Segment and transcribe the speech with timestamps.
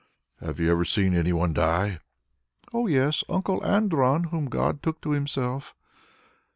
[0.39, 1.99] "Have you never seen any one die?"
[2.73, 5.75] "Oh yes, Uncle Andron, whom God took to Himself."